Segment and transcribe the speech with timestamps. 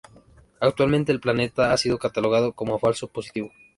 [0.59, 3.51] Actualmente, el planeta ha sido catalogado como falso positivo.